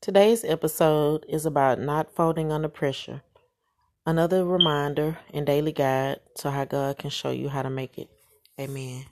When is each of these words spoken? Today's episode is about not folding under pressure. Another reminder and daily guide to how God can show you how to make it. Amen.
Today's 0.00 0.44
episode 0.44 1.26
is 1.28 1.44
about 1.44 1.80
not 1.80 2.14
folding 2.14 2.52
under 2.52 2.68
pressure. 2.68 3.22
Another 4.06 4.44
reminder 4.44 5.18
and 5.34 5.44
daily 5.44 5.72
guide 5.72 6.20
to 6.36 6.52
how 6.52 6.66
God 6.66 6.98
can 6.98 7.10
show 7.10 7.32
you 7.32 7.48
how 7.48 7.62
to 7.62 7.70
make 7.70 7.98
it. 7.98 8.08
Amen. 8.60 9.06